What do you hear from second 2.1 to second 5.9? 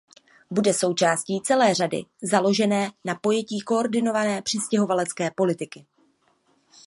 založené na pojetí koordinované přistěhovalecké politiky.